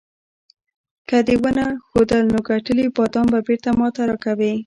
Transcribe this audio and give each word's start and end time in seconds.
که 1.09 1.17
دې 1.27 1.35
ونه 1.41 1.65
ښودل، 1.87 2.21
نو 2.33 2.37
ګټلي 2.49 2.85
بادام 2.97 3.27
به 3.31 3.39
بیرته 3.47 3.69
ماته 3.79 4.01
راکوې. 4.09 4.53